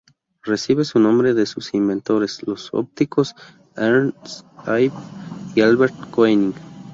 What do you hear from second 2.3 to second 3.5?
los ópticos